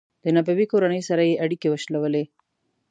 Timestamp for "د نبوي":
0.23-0.65